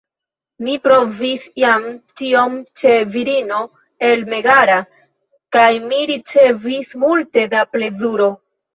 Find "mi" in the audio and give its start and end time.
0.67-0.71, 5.87-6.03